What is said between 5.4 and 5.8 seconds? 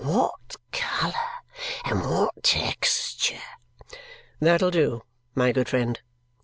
good